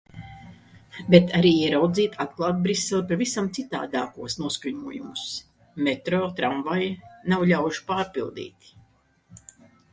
[1.15, 5.27] Bet arī ieraudzīt, atklāt Briseli pavisam citādākos noskaņojumus.
[5.89, 6.91] Metro, tramvaji-
[7.35, 8.77] nav ļaužu pārpildīti.